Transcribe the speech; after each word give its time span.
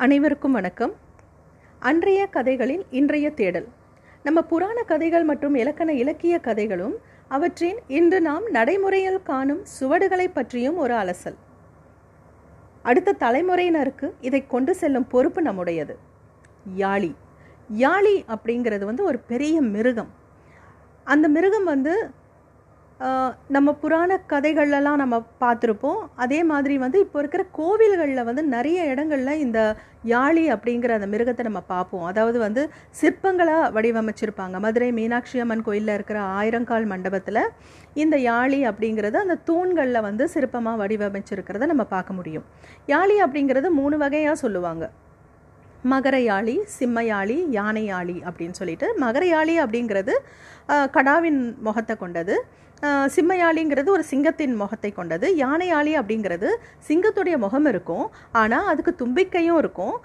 அனைவருக்கும் 0.00 0.52
வணக்கம். 0.52 0.92
அன்றைய 1.78 2.26
கதைகளின் 2.26 2.82
இன்றைய 2.90 3.30
தேடல். 3.30 3.68
நம்ம 4.22 4.42
புராண 4.42 4.82
கதைகள் 4.82 5.24
மற்றும் 5.24 5.54
இலக்கண 5.54 5.92
இலக்கிய 5.92 6.38
கதைகளும் 6.38 6.96
அவற்றின் 7.28 7.78
இன்று 7.88 8.20
நாம் 8.20 8.50
நடைமுறையில் 8.50 9.22
காணும் 9.22 9.64
சுவடுகளை 9.64 10.28
பற்றியும் 10.28 10.76
ஒரு 10.76 10.94
அலசல். 10.94 11.34
அடுத்த 12.82 13.16
தலைமுறையினருக்கு 13.20 14.12
இதை 14.20 14.46
கொண்டு 14.46 14.74
செல்லும் 14.74 15.06
பொறுப்பு 15.06 15.42
நம்முடையது. 15.42 15.98
யாழி. 16.76 17.14
யாழி 17.78 18.24
அப்படிங்கிறது 18.28 18.84
வந்து 18.84 19.04
ஒரு 19.04 19.18
பெரிய 19.18 19.60
மிருகம். 19.60 20.10
அந்த 21.04 21.28
மிருகம் 21.28 21.64
வந்து 21.64 22.10
நம்ம 23.54 23.68
புராண 23.82 24.10
கதைகள்லாம் 24.30 25.00
நம்ம 25.02 25.16
பார்த்துருப்போம். 25.42 26.00
அதே 26.24 26.40
மாதிரி 26.50 26.74
வந்து 26.84 26.98
இப்போ 27.04 27.18
இருக்கிற 27.22 27.42
கோவில்களில் 27.58 28.26
வந்து 28.28 28.42
நிறைய 28.54 28.78
இடங்கள்ல 28.92 29.32
இந்த 29.44 29.60
யாழி 30.12 30.44
அப்படிங்கிற 30.54 30.92
அந்த 30.98 31.08
மிருகத்தை 31.12 31.44
நம்ம 31.48 31.62
பார்ப்போம். 31.74 32.04
அதாவது 32.10 32.38
வந்து 32.46 32.62
சிற்பங்களாக 33.00 33.70
வடிவமைச்சிருப்பாங்க. 33.76 34.56
மதுரை 34.66 34.90
மீனாட்சி 34.98 35.42
அம்மன் 35.44 35.64
கோயிலில் 35.68 35.94
இருக்கிற 35.98 36.20
ஆயிரங்கால் 36.40 36.90
மண்டபத்தில் 36.92 37.42
இந்த 38.04 38.16
யாழி 38.28 38.60
அப்படிங்கிறது 38.72 39.18
அந்த 39.24 39.38
தூண்களில் 39.50 40.06
வந்து 40.08 40.26
சிற்பமாக 40.34 40.80
வடிவமைச்சிருக்கிறத 40.82 41.70
நம்ம 41.74 41.86
பார்க்க 41.96 42.20
முடியும். 42.20 42.46
யாழி 42.94 43.18
அப்படிங்கிறது 43.26 43.70
மூணு 43.80 43.98
வகையாக 44.04 44.36
சொல்லுவாங்க. 44.44 44.86
மகர 45.90 46.16
யாழி 46.28 46.54
சிம்ம 46.76 47.02
யானை 47.56 47.82
யாழி 47.92 48.16
அப்படின்னு 48.28 48.58
சொல்லிட்டு 48.60 48.86
மகர 49.02 49.24
யாழி 49.34 49.54
அப்படிங்கிறது 49.64 50.14
கடாவின் 50.94 51.42
முகத்தை 51.66 51.94
கொண்டது. 52.00 52.36
சிம்மையாளிங்கிறது 53.14 53.88
ஒரு 53.88 54.04
சிங்கத்தின் 54.10 54.54
முகத்தை 54.54 54.90
கொண்டது. 54.92 55.28
யானையாளி 55.44 55.92
அப்படிங்கிறது 56.00 56.50
சிங்கத்துடைய 56.88 57.36
முகம் 57.44 57.66
இருக்கும். 57.72 58.06
ஆனால் 58.32 58.68
அதுக்கு 58.72 58.92
தும்பிக்கையும் 59.02 59.58
இருக்கும். 59.62 59.96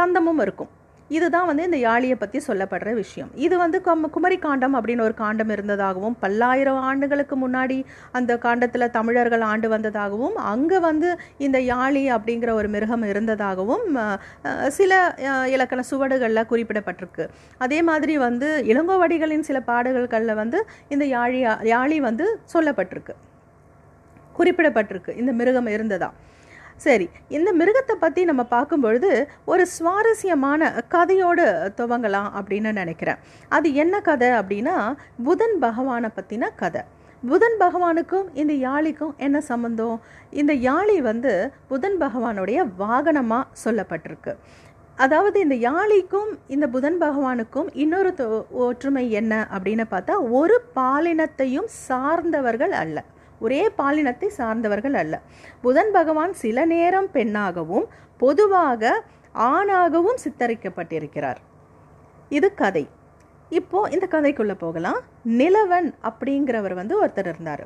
தந்தமும் 0.00 0.40
இருக்கும். 0.46 0.70
இதுதான் 1.16 1.48
வந்து 1.50 1.66
இந்த 1.68 1.78
யாழியை 1.84 2.16
பற்றி 2.18 2.38
சொல்லப்படுற 2.46 2.90
விஷயம். 3.00 3.30
இது 3.46 3.54
வந்து 3.62 3.78
கம் 3.86 4.04
குமரி 4.14 4.36
காண்டம் 4.44 4.74
அப்படின்னு 4.78 5.04
ஒரு 5.06 5.14
காண்டம் 5.22 5.52
இருந்ததாகவும் 5.54 6.16
பல்லாயிரம் 6.22 6.80
ஆண்டுகளுக்கு 6.88 7.36
முன்னாடி 7.44 7.78
அந்த 8.18 8.32
காண்டத்தில் 8.44 8.86
தமிழர்கள் 8.96 9.44
ஆண்டு 9.50 9.70
வந்ததாகவும் 9.74 10.36
அங்கே 10.52 10.80
வந்து 10.88 11.10
இந்த 11.46 11.60
யாழி 11.72 12.04
அப்படிங்கிற 12.16 12.52
ஒரு 12.60 12.70
மிருகம் 12.74 13.06
இருந்ததாகவும் 13.12 13.84
சில 14.78 14.92
இலக்கண 15.54 15.80
சுவடுகளில் 15.90 16.48
குறிப்பிடப்பட்டிருக்கு. 16.52 17.26
அதே 17.66 17.80
மாதிரி 17.90 18.16
வந்து 18.26 18.50
இளங்கோவடிகளின் 18.72 19.46
சில 19.50 19.60
பாடல்களில் 19.70 20.40
வந்து 20.42 20.60
இந்த 20.94 21.04
யாழி 21.16 21.40
யாழி 21.74 21.98
வந்து 22.08 22.26
சொல்லப்பட்டிருக்கு. 22.54 23.16
குறிப்பிடப்பட்டிருக்கு. 24.38 25.12
இந்த 25.22 25.32
மிருகம் 25.38 25.72
இருந்ததா. 25.76 26.10
சரி 26.82 27.08
இந்த 27.28 27.52
மிருகத்தை 27.52 27.92
பற்றி 27.92 28.24
நம்ம 28.24 28.44
பார்க்கும் 28.44 28.80
பொழுது 28.80 29.28
ஒரு 29.44 29.66
சுவாரஸ்யமான 29.66 30.84
கதையோடு 30.90 31.70
துவங்கலாம் 31.76 32.30
அப்படின்னு 32.34 32.72
நினைக்கிறேன். 32.72 33.16
அது 33.48 33.74
என்ன 33.74 34.00
கதை 34.00 34.28
அப்படின்னா 34.28 34.96
புதன் 35.24 35.58
பகவானை 35.58 36.08
பற்றின 36.16 36.48
கதை. 36.56 36.82
புதன் 37.26 37.56
பகவானுக்கும் 37.60 38.24
இந்த 38.34 38.52
யாழிக்கும் 38.52 39.16
என்ன 39.16 39.40
சம்மந்தம் 39.40 40.00
இந்த 40.30 40.54
யாழி 40.54 40.98
வந்து 40.98 41.52
புதன் 41.68 42.00
பகவானுடைய 42.00 42.70
வாகனமாக 42.78 43.42
சொல்லப்பட்டிருக்கு. 43.64 44.36
அதாவது 44.96 45.40
இந்த 45.40 45.54
யாழிக்கும் 45.54 46.38
இந்த 46.48 46.66
புதன் 46.66 47.00
பகவானுக்கும் 47.00 47.68
இன்னொரு 47.72 48.14
தொ- 48.16 48.44
ஒற்றுமை 48.50 49.10
என்ன 49.10 49.46
அப்படின்னு 49.50 49.84
பார்த்தா 49.90 50.12
ஒரு 50.30 50.60
பாலினத்தையும் 50.76 51.66
சார்ந்தவர்கள் 51.66 52.72
அல்ல. 52.72 53.04
ஒரே 53.44 53.62
பாலினத்தை 53.80 54.28
சார்ந்தவர்கள் 54.38 54.96
அல்ல. 55.02 55.14
புதன் 55.64 55.92
பகவான் 55.96 56.32
சில 56.42 56.64
நேரம் 56.74 57.08
பெண்ணாகவும் 57.16 57.86
பொதுவாக 58.22 58.92
ஆணாகவும் 59.52 60.18
சித்தரிக்கப்பட்டிருக்கிறார். 60.24 61.40
இது 62.38 62.48
கதை. 62.62 62.84
இப்போ 63.60 63.78
இந்த 63.94 64.06
கதைக்குள்ள 64.12 64.54
போகலாம். 64.64 65.00
நிலவன் 65.40 65.88
அப்படிங்கிறவர் 66.08 66.74
வந்து 66.80 66.94
ஒருத்தர் 67.00 67.30
இருந்தார். 67.32 67.64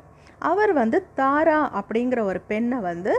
அவர் 0.49 0.71
வந்து 0.79 0.97
தாரா 1.19 1.59
அப்படிங்கிற 1.79 2.19
ஒரு 2.31 2.39
பெண்ணை 2.51 2.79
வந்து 2.89 3.13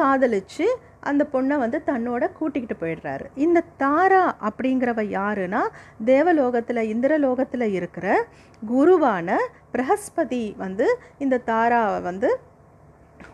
காதலிச்சு 0.00 0.66
அந்த 1.00 1.26
பொண்ணை 1.32 1.58
வந்து 1.58 1.82
தன்னோட 1.86 2.32
கூட்டிக்கிட்டு 2.32 2.86
போயிடுறாரு. 2.86 3.26
இந்த 3.34 3.64
தாரா 3.76 4.36
அப்படிங்கிறவ 4.40 5.02
யாருன்னா 5.18 5.60
தேவலோகத்தில் 6.04 6.82
இந்திரலோகத்தில் 6.94 7.72
இருக்கிற 7.72 8.26
குருவான 8.72 9.36
பிரகஸ்பதி 9.72 10.54
வந்து 10.56 10.98
இந்த 11.18 11.40
தாராவை 11.46 12.02
வந்து 12.02 12.40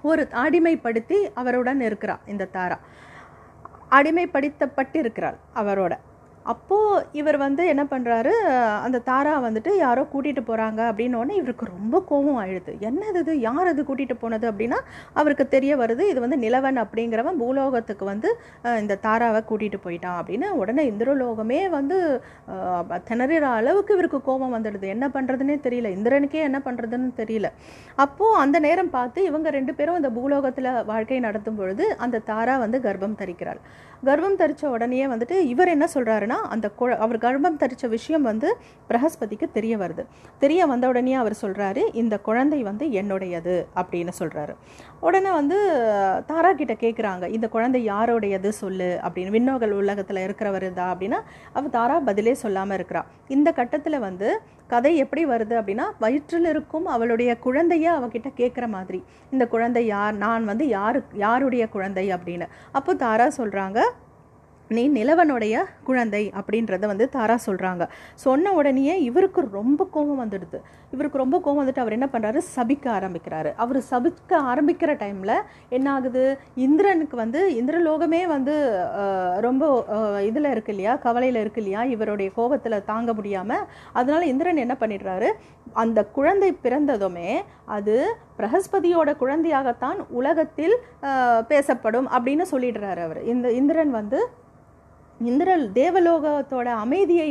ஒரு 0.03 0.29
அடிமைப்படுத்தி 0.31 1.31
அவருடன் 1.35 1.81
இருக்கிறாள். 1.81 2.21
இந்த 2.27 2.45
தாரா 2.45 2.79
அடிமைப்படுத்தப்பட்டு 3.91 4.97
இருக்கிறாள் 4.97 5.37
அவரோட. 5.55 5.93
அப்போது 6.47 6.81
இவர் 7.15 7.37
வந்து 7.43 7.63
என்ன 7.69 7.83
பண்ணுறாரு 7.91 8.33
அந்த 8.85 8.99
தாரா 9.07 9.35
வந்துட்டு 9.45 9.71
யாரோ 9.79 10.03
கூட்டிகிட்டு 10.11 10.43
போகிறாங்க 10.45 10.81
அப்படின்னோடனே 10.89 11.35
இவருக்கு 11.39 11.65
ரொம்ப 11.71 11.97
கோபம் 12.09 12.39
ஆயிடுது. 12.41 12.73
என்னது 12.85 13.21
இது? 13.21 13.35
யார் 13.41 13.71
அது 13.71 13.83
கூட்டிகிட்டு 13.83 14.17
போனது 14.21 14.47
அப்படின்னா 14.51 14.79
அவருக்கு 15.17 15.45
தெரிய 15.55 15.73
வருது 15.77 16.05
இது 16.11 16.21
வந்து 16.21 16.39
நிலவன் 16.39 16.81
அப்படிங்கிறவன் 16.83 17.39
பூலோகத்துக்கு 17.41 18.07
வந்து 18.11 18.31
இந்த 18.79 18.99
தாராவை 19.05 19.41
கூட்டிகிட்டு 19.45 19.81
போயிட்டான் 19.85 20.19
அப்படின்னு 20.21 20.49
உடனே 20.61 20.85
இந்திரலோகமே 20.91 21.61
வந்து 21.71 21.99
அஹ், 22.53 22.85
திணறுற 23.07 23.23
அளவுக்கு 23.59 23.95
இவருக்கு 23.97 24.21
கோபம் 24.25 24.55
வந்துடுது. 24.57 24.87
என்ன 24.95 25.07
பண்ணுறதுனே 25.15 25.57
தெரியல. 25.65 25.89
இந்திரனுக்கே 25.97 26.43
என்ன 26.45 26.61
பண்ணுறதுன்னு 26.65 27.11
தெரியல. 27.19 27.49
அப்போது 27.99 28.41
அந்த 28.41 28.59
நேரம் 28.61 28.93
பார்த்து 28.93 29.19
இவங்க 29.25 29.49
ரெண்டு 29.53 29.75
பேரும் 29.75 29.99
இந்த 29.99 30.13
பூலோகத்தில் 30.15 30.53
வாழ்க்கை 30.87 31.21
நடத்தும் 31.23 31.59
பொழுது 31.59 31.73
அந்த 32.01 32.23
தாரா 32.29 32.57
வந்து 32.59 32.79
கர்ப்பம் 32.83 33.19
தரிக்கிறாள். 33.19 33.63
கர்ப்பம் 34.03 34.39
தரித்த 34.39 34.65
உடனே 34.73 35.03
வந்துட்டு 35.11 35.37
இவர் 35.51 35.73
என்ன 35.73 35.87
சொல்கிறாருன்னா 35.93 36.34
அந்த 36.43 36.71
குழ- 36.71 36.97
அவர் 36.97 37.19
கர்ப்பம் 37.19 37.67
தரிச்ச 37.67 37.89
விஷயம் 37.89 38.23
வந்து 38.23 38.57
பிரகஸ்பதிக்கு 38.89 39.51
தெரிய 39.53 39.77
வருது. 39.77 40.07
தெரிய 40.39 40.67
வந்த 40.67 40.89
உடனே 40.89 41.15
அவர் 41.15 41.37
சொல்கிறாரு 41.43 41.83
இந்த 41.93 42.19
குழந்தை 42.19 42.63
வந்து 42.63 42.87
என்னுடையது 42.87 43.67
அப்படின்னு 43.77 44.09
சொல்கிறாரு 44.19 44.55
உடனே 45.01 45.31
வந்து 45.31 45.57
தாரா 46.27 46.53
கிட்ட 46.53 46.73
கேட்குறாங்க 46.73 47.27
இந்த 47.29 47.49
குழந்தை 47.49 47.89
யாரோடையது 47.89 48.49
சொல்லு 48.49 48.99
அப்படின்னு. 49.03 49.33
விண்ணோகல் 49.35 49.71
உலகத்தில் 49.71 50.17
இருக்கிறவர் 50.17 50.73
தான் 50.73 50.99
அப்படின்னா 50.99 51.21
அவள் 51.53 51.71
தாரா 51.71 52.01
பதிலே 52.01 52.35
சொல்லாமல் 52.35 52.79
இருக்கிறா. 52.79 53.03
இந்த 53.29 53.53
கட்டத்தில் 53.53 53.99
வந்து 53.99 54.41
கதை 54.67 54.97
எப்படி 54.97 55.27
வருது 55.27 55.61
அப்படின்னா 55.61 55.83
வயிற்றில் 55.99 56.45
இருக்கும் 56.45 56.87
அவளுடைய 56.87 57.37
குழந்தைய 57.45 57.93
அவகிட்ட 57.93 58.33
கேட்குற 58.37 58.69
மாதிரி. 58.69 59.05
இந்த 59.31 59.47
குழந்தை 59.47 59.87
யார்? 59.87 60.15
நான் 60.15 60.45
வந்து 60.45 60.69
யாரு 60.69 61.03
யாருடைய 61.13 61.69
குழந்தை 61.69 62.13
அப்படின்னு. 62.13 62.47
அப்போ 62.73 62.95
தாரா 62.95 63.29
சொல்கிறாங்க 63.37 63.91
நீ 64.69 64.83
நிலவனுடைய 64.89 65.55
குழந்தை 65.85 66.33
அப்படின்றத 66.41 66.87
வந்து 66.87 67.09
தாரா 67.09 67.37
சொல்கிறாங்க 67.47 67.85
சொன்ன 68.15 68.53
உடனேயே 68.53 69.03
இவருக்கு 69.03 69.41
ரொம்ப 69.51 69.89
கோபம் 69.91 70.21
வந்துடுது. 70.23 70.59
இவருக்கு 70.91 71.19
ரொம்ப 71.19 71.41
கோபம் 71.41 71.61
வந்துட்டு 71.61 71.83
அவர் 71.83 71.97
என்ன 71.97 72.09
பண்ணுறாரு 72.13 72.41
சபிக்க 72.57 72.87
ஆரம்பிக்கிறாரு. 72.99 73.51
அவர் 73.57 73.79
சபிக்க 73.91 74.33
ஆரம்பிக்கிற 74.53 74.91
டைமில் 75.03 75.35
என்ன 75.69 75.93
ஆகுது? 75.93 76.39
இந்திரனுக்கு 76.55 77.17
வந்து 77.17 77.41
இந்திரலோகமே 77.61 78.27
வந்து 78.27 78.55
ரொம்ப 79.41 79.65
இதில் 80.29 80.53
இருக்கு 80.55 80.73
இல்லையா? 80.73 80.95
கவலையில் 81.07 81.41
இருக்கு 81.41 81.61
இல்லையா? 81.61 81.83
இவருடைய 81.85 82.31
கோபத்தில் 82.35 82.85
தாங்க 82.85 83.13
முடியாமல் 83.13 83.67
அதனால் 83.93 84.31
இந்திரன் 84.33 84.65
என்ன 84.67 84.77
பண்ணிடுறாரு? 84.81 85.31
அந்த 85.73 86.05
குழந்தை 86.05 86.53
பிறந்ததுமே 86.53 87.43
அது 87.65 87.97
பிரகஸ்பதியோட 88.39 89.11
குழந்தையாகத்தான் 89.17 89.99
உலகத்தில் 90.21 90.77
பேசப்படும் 91.49 92.09
அப்படின்னு 92.11 92.45
சொல்லிடுறாரு 92.53 93.03
அவர். 93.09 93.21
இந்த 93.35 93.47
இந்திரன் 93.61 93.93
வந்து 94.01 94.21
இந்திரல் 95.29 95.65
தேவலோகத்தோட 95.79 96.69
அமைதியை 96.85 97.29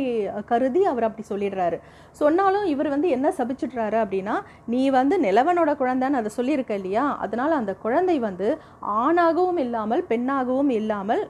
கருதி 0.50 0.80
அவர் 0.90 1.06
அப்படி 1.06 1.24
சொல்லிடுறாரு. 1.30 1.76
சொன்னாலும் 2.20 2.66
இவர் 2.72 2.88
வந்து 2.94 3.08
என்ன 3.16 3.28
சபிச்சிடுறாரு 3.38 3.98
அப்படின்னா 4.02 4.34
நீ 4.72 4.82
வந்து 4.96 5.16
நிலவனோட 5.24 5.70
குழந்தைன்னு 5.82 6.20
அதை 6.20 6.30
சொல்லியிருக்க 6.36 6.72
இல்லையா? 6.80 7.04
அதனால் 7.24 7.58
அந்த 7.58 7.74
குழந்தை 7.84 8.16
வந்து 8.26 8.48
ஆணாகவும் 9.04 9.60
இல்லாமல் 9.64 10.02
பெண்ணாகவும் 10.12 10.72
இல்லாமல் 10.80 11.22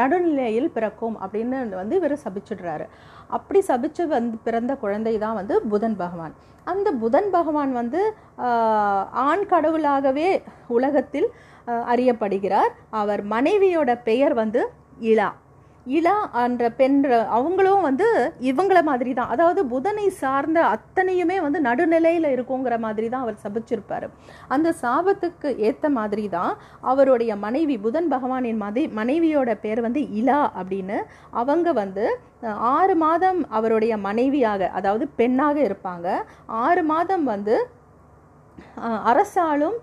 நடுநிலையில் 0.00 0.74
பிறக்கும் 0.76 1.16
அப்படின்னு 1.26 1.60
வந்து 1.80 1.96
இவர் 2.00 2.16
சபிச்சிடுறாரு. 2.24 2.86
அப்படி 3.38 3.62
சபிச்சு 3.70 4.02
வந்து 4.16 4.36
பிறந்த 4.48 4.72
குழந்தை 4.84 5.14
தான் 5.24 5.38
வந்து 5.40 5.54
புதன் 5.72 5.96
பகவான். 6.02 6.36
அந்த 6.72 6.88
புதன் 7.02 7.30
பகவான் 7.36 7.72
வந்து 7.80 8.00
ஆண் 9.28 9.46
கடவுளாகவே 9.52 10.28
உலகத்தில் 10.76 11.28
அறியப்படுகிறார். 11.92 12.72
அவர் 13.02 13.22
மனைவியோட 13.34 13.90
பெயர் 14.10 14.36
வந்து 14.42 14.62
இளா 15.12 15.30
இளா 15.86 16.14
என்ற 16.44 16.68
பெண் 16.78 16.96
அவங்களும் 17.36 17.84
வந்து 17.86 18.06
இவங்கள 18.50 18.78
மாதிரி 18.88 19.12
தான் 19.18 19.32
அதாவது 19.34 19.60
புதனை 19.72 20.06
சார்ந்த 20.20 20.58
அத்தனையுமே 20.74 21.36
வந்து 21.44 21.60
நடுநிலையில் 21.66 22.28
இருக்குங்கிற 22.34 22.76
மாதிரி 22.84 23.08
தான் 23.08 23.24
அவர் 23.24 23.42
சபிச்சிருப்பார். 23.44 24.06
அந்த 24.54 24.68
சாபத்துக்கு 24.82 25.50
ஏற்ற 25.68 25.88
மாதிரி 25.98 26.24
தான் 26.28 26.52
அவருடைய 26.92 27.32
மனைவி 27.46 27.76
புதன் 27.86 28.10
பகவானின் 28.14 28.60
மதி 28.64 28.84
மனைவியோட 29.00 29.52
பேர் 29.64 29.84
வந்து 29.86 30.02
இலா 30.20 30.40
அப்படின்னு 30.60 30.98
அவங்க 31.42 31.68
வந்து 31.82 32.06
ஆறு 32.74 32.94
மாதம் 33.04 33.40
அவருடைய 33.58 33.94
மனைவியாக 34.08 34.70
அதாவது 34.78 35.04
பெண்ணாக 35.20 35.56
இருப்பாங்க. 35.68 36.08
ஆறு 36.64 36.82
மாதம் 36.92 37.24
வந்து 37.24 37.56
அரசாலும் 39.10 39.76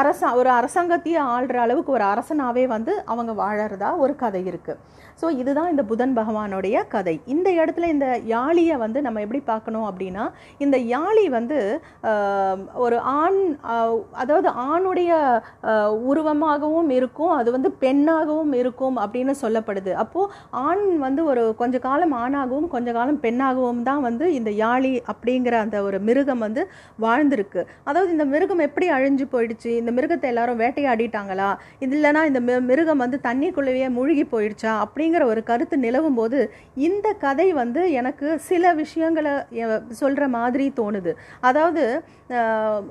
அரசா 0.00 0.28
ஒரு 0.38 0.50
அரசாங்கத்தையே 0.56 1.20
ஆள்ற 1.34 1.56
அளவுக்கு 1.64 1.94
ஒரு 1.96 2.04
அரசனாகவே 2.12 2.64
வந்து 2.72 2.92
அவங்க 3.12 3.32
வாழறதா 3.42 3.90
ஒரு 4.04 4.14
கதை 4.22 4.42
இருக்குது 4.50 4.80
ஸோ 5.20 5.26
இதுதான் 5.40 5.70
இந்த 5.72 5.82
புதன் 5.90 6.14
பகவானுடைய 6.18 6.76
கதை. 6.94 7.14
இந்த 7.34 7.48
இடத்துல 7.58 7.88
இந்த 7.94 8.06
யாழியை 8.32 8.76
வந்து 8.82 8.98
நம்ம 9.06 9.20
எப்படி 9.24 9.40
பார்க்கணும் 9.50 9.86
அப்படின்னா 9.90 10.24
இந்த 10.64 10.76
யாழி 10.92 11.24
வந்து 11.36 11.58
ஒரு 12.84 12.96
ஆண் 13.20 13.40
அதாவது 14.22 14.48
ஆணுடைய 14.66 15.12
உருவமாகவும் 16.10 16.90
இருக்கும் 16.98 17.34
அது 17.38 17.50
வந்து 17.56 17.72
பெண்ணாகவும் 17.84 18.52
இருக்கும் 18.60 18.98
அப்படின்னு 19.04 19.34
சொல்லப்படுது. 19.42 19.92
அப்போது 20.04 20.32
ஆண் 20.66 20.84
வந்து 21.06 21.24
ஒரு 21.32 21.44
கொஞ்ச 21.62 21.78
காலம் 21.88 22.16
ஆணாகவும் 22.22 22.68
கொஞ்ச 22.74 22.88
காலம் 22.98 23.22
பெண்ணாகவும் 23.26 23.84
தான் 23.90 24.02
வந்து 24.08 24.26
இந்த 24.38 24.52
யாழி 24.64 24.92
அப்படிங்கிற 25.14 25.56
அந்த 25.64 25.78
ஒரு 25.88 26.00
மிருகம் 26.08 26.44
வந்து 26.46 26.64
வாழ்ந்திருக்கு. 27.06 27.64
அதாவது 27.84 28.12
இந்த 28.12 28.24
மிருகம் 28.24 28.58
எப்படி 28.58 28.90
அழிஞ்சு 28.90 29.26
போயிடுச்சு? 29.32 29.66
இந்த 29.66 29.90
மிருகத்தை 29.90 30.22
எல்லாரும் 30.22 30.60
வேட்டையாடிட்டாங்களா? 30.60 31.56
இது 31.78 32.00
இல்லைன்னா 32.00 32.24
இந்த 32.24 32.40
மி- 32.40 32.60
மிருகம் 32.60 32.98
வந்து 32.98 33.20
தண்ணிக்குள்ளேயே 33.22 33.88
மூழ்கி 33.88 34.24
போயிடுச்சா? 34.24 34.82
அப்படிங்கிற 34.82 35.24
ஒரு 35.24 35.42
கருத்து 35.42 35.78
நிலவும் 35.78 36.14
போது 36.14 36.52
இந்த 36.74 37.12
கதை 37.12 37.52
வந்து 37.52 37.92
எனக்கு 37.92 38.38
சில 38.38 38.72
விஷயங்களை 38.72 39.30
சொல்கிற 39.30 39.80
சொல்ற 40.12 40.28
மாதிரி 40.28 40.72
தோணுது. 40.76 41.12
அதாவது 41.40 42.02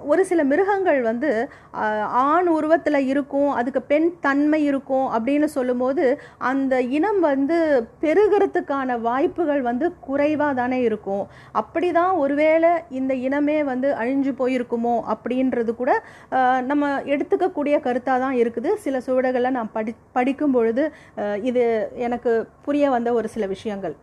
ஒரு 0.05 0.25
சில 0.25 0.43
மிருகங்கள் 0.43 1.01
வந்து 1.01 1.51
ஆண் 1.71 2.47
உருவத்தில் 2.47 3.07
இருக்கும் 3.07 3.49
அதுக்கு 3.49 3.81
பெண் 3.81 4.11
தன்மை 4.19 4.65
இருக்கும் 4.65 5.05
அப்படின்னு 5.07 5.45
சொல்லும்போது 5.45 6.21
அந்த 6.37 6.81
இனம் 6.81 7.19
வந்து 7.19 7.87
பெருகிறதுக்கான 8.01 9.01
வாய்ப்புகள் 9.01 9.61
வந்து 9.61 9.99
குறைவாக 9.99 10.53
தானே 10.53 10.81
இருக்கும். 10.81 11.27
அப்படிதான் 11.53 12.17
ஒருவேளை 12.17 12.69
இந்த 12.89 13.13
இனமே 13.13 13.63
வந்து 13.63 13.93
அழிஞ்சு 13.93 14.35
போயிருக்கும். 14.35 14.70
இருக்குமோ 14.71 14.95
அப்படின்றது 15.13 15.71
கூட 15.81 15.91
நம்ம 16.69 16.89
எடுத்துக்கக்கூடிய 17.13 17.75
கருத்தாக 17.87 18.19
தான் 18.25 18.37
இருக்குது. 18.43 18.69
சில 18.85 18.95
சுவடுகளை 19.07 19.49
நான் 19.57 19.73
படி 19.75 19.91
படிக்கும் 20.17 20.55
பொழுது 20.57 20.83
இது 21.49 21.63
எனக்கு 22.07 22.31
புரிய 22.65 22.85
வந்த 22.95 23.09
ஒரு 23.19 23.27
சில 23.35 23.45
விஷயங்கள். 23.55 23.95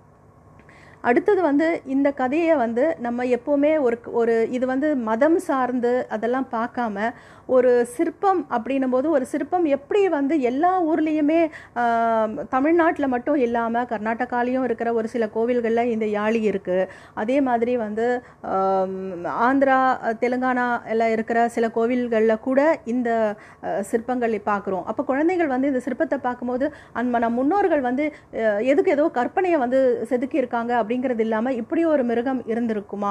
அடுத்தது 1.04 1.40
வந்து 1.44 1.66
இந்த 1.92 2.08
கதையை 2.16 2.54
வந்து 2.60 2.84
நம்ம 3.04 3.24
எப்போவுமே 3.34 3.72
ஒரு 3.82 3.96
ஒரு 4.18 4.34
இது 4.56 4.64
வந்து 4.70 4.88
மதம் 5.06 5.38
சார்ந்து 5.44 5.92
அதெல்லாம் 6.14 6.48
பார்க்காம 6.52 7.08
ஒரு 7.48 7.70
சிற்பம் 7.92 8.40
அப்படின்னும் 8.54 8.94
போது 8.94 9.08
ஒரு 9.10 9.24
சிற்பம் 9.30 9.66
எப்படி 9.76 10.00
வந்து 10.14 10.34
எல்லா 10.48 10.72
ஊர்லேயுமே 10.88 11.38
தமிழ்நாட்டில் 12.52 13.12
மட்டும் 13.12 13.38
இல்லாமல் 13.44 13.88
கர்நாடகாலையும் 13.92 14.66
இருக்கிற 14.68 14.88
ஒரு 14.98 15.08
சில 15.12 15.26
கோவில்களில் 15.34 15.92
இந்த 15.92 16.06
யாழி 16.12 16.40
இருக்குது 16.50 16.88
அதே 17.16 17.38
மாதிரி 17.46 17.74
வந்து 17.84 18.06
ஆந்திரா 19.46 19.78
தெலுங்கானா 20.22 20.66
எல்லாம் 20.92 21.14
இருக்கிற 21.14 21.24
சில 21.54 21.66
கோவில்களில் 21.74 22.16
கூட 22.44 22.60
இந்த 22.92 23.08
அஹ், 23.62 23.82
சிற்பங்களை 23.88 24.16
பார்க்குறோம். 24.44 24.84
அப்போ 24.90 25.02
குழந்தைகள் 25.08 25.52
வந்து 25.52 25.70
இந்த 25.70 25.82
சிற்பத்தை 25.84 26.18
பார்க்கும்போது 26.20 26.66
அந்த 26.96 27.18
நம் 27.18 27.38
முன்னோர்கள் 27.38 27.82
வந்து 27.86 28.04
எதுக்கு 28.70 28.94
ஏதோ 28.94 29.06
கற்பனையை 29.16 29.58
வந்து 29.60 29.80
செதுக்கியிருக்காங்க 30.10 30.72
அப்படிங்கிறது 30.88 31.22
இல்லாமல் 31.24 31.56
இப்படி 31.60 31.82
ஒரு 31.92 32.02
மிருகம் 32.10 32.38
இருந்திருக்குமா? 32.52 33.10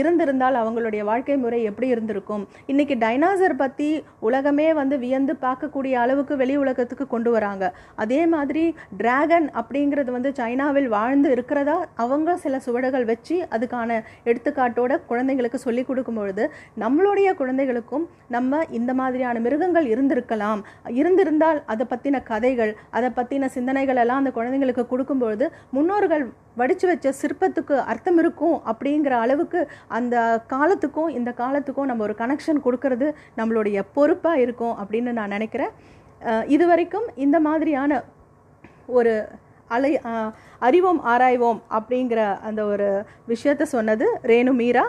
இருந்திருந்தால் 0.00 0.56
அவங்களுடைய 0.60 1.02
வாழ்க்கை 1.08 1.36
முறை 1.44 1.58
எப்படி 1.70 1.88
இருந்திருக்கும்? 1.94 2.42
இன்னைக்கு 2.72 2.94
டைனாசர் 3.00 3.54
பற்றி 3.62 3.88
உலகமே 4.28 4.66
வந்து 4.80 4.96
வியந்து 5.04 5.34
பார்க்கக்கூடிய 5.44 5.94
அளவுக்கு 6.02 6.36
வெளி 6.42 6.56
உலகத்துக்கு 6.64 7.06
கொண்டு 7.14 7.30
வராங்க. 7.36 7.64
அதே 8.04 8.20
மாதிரி 8.34 8.62
டிராகன் 9.00 9.48
அப்படிங்கிறது 9.60 10.12
வந்து 10.16 10.32
சைனாவில் 10.40 10.88
வாழ்ந்து 10.96 11.30
இருக்கிறதா? 11.36 11.76
அவங்க 12.04 12.36
சில 12.44 12.60
சுவடுகள் 12.68 13.08
வச்சு 13.10 13.38
அதுக்கான 13.56 13.98
எடுத்துக்காட்டோட 14.30 15.00
குழந்தைங்களுக்கு 15.10 15.60
சொல்லி 15.66 15.84
கொடுக்கும் 15.90 16.20
பொழுது 16.20 16.46
நம்மளுடைய 16.84 17.28
குழந்தைகளுக்கும் 17.42 18.06
நம்ம 18.36 18.62
இந்த 18.80 18.94
மாதிரியான 19.02 19.36
மிருகங்கள் 19.48 19.92
இருந்திருக்கலாம். 19.96 20.62
இருந்திருந்தால் 21.00 21.60
அதை 21.74 21.86
பற்றின 21.94 22.22
கதைகள் 22.32 22.74
அதை 22.96 23.10
பற்றின 23.20 23.52
சிந்தனைகள் 23.58 24.02
எல்லாம் 24.04 24.22
அந்த 24.22 24.32
குழந்தைங்களுக்கு 24.40 24.84
கொடுக்கும்பொழுது 24.94 25.46
முன்னோர்கள் 25.76 26.26
வடித்து 26.60 26.86
வச்ச 26.90 27.12
சிற்பத்துக்கு 27.20 27.76
அர்த்தம் 27.92 28.18
இருக்கும் 28.22 28.56
அப்படிங்கிற 28.70 29.14
அளவுக்கு 29.24 29.60
அந்த 29.98 30.16
காலத்துக்கும் 30.54 31.10
இந்த 31.18 31.30
காலத்துக்கும் 31.42 31.90
நம்ம 31.90 32.04
ஒரு 32.08 32.16
கனெக்ஷன் 32.22 32.64
கொடுக்கறது 32.66 33.08
நம்மளுடைய 33.38 33.80
பொறுப்பாக 33.96 34.42
இருக்கும் 34.44 34.76
அப்படின்னு 34.82 35.12
நான் 35.20 35.34
நினைக்கிறேன். 35.36 35.74
இது 36.56 36.64
வரைக்கும் 36.70 37.08
இந்த 37.24 37.36
மாதிரியான 37.48 38.00
ஒரு 38.98 39.14
அலை 39.76 39.90
அறிவோம் 40.66 41.00
ஆராய்வோம் 41.12 41.60
அப்படிங்கிற 41.76 42.20
அந்த 42.48 42.60
ஒரு 42.72 42.88
விஷயத்த 43.32 43.64
சொன்னது 43.74 44.06
ரேணு 44.30 44.52
மீரா. 44.60 44.84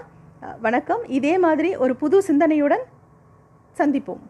வணக்கம். 0.65 1.03
இதே 1.17 1.35
மாதிரி 1.45 1.69
ஒரு 1.83 1.93
புது 2.01 2.17
சிந்தனையுடன் 2.27 2.83
சந்திப்போம். 3.79 4.23